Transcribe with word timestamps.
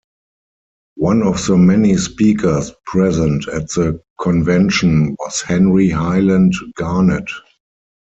One 0.97 1.21
of 1.21 1.45
the 1.45 1.57
many 1.57 1.95
speakers 1.95 2.71
present 2.87 3.47
at 3.49 3.69
the 3.69 4.01
convention 4.19 5.15
was 5.19 5.43
Henry 5.43 5.89
Highland 5.91 6.53
Garnet. 6.73 7.29